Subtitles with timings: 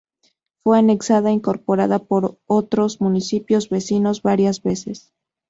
[0.63, 5.13] Fue anexada e incorporada por otros municipios vecinos varias veces.